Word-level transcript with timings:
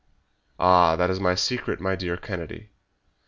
"Ah, 0.57 0.95
that 0.95 1.11
is 1.11 1.19
my 1.19 1.35
secret, 1.35 1.79
my 1.79 1.95
dear 1.95 2.17
Kennedy. 2.17 2.71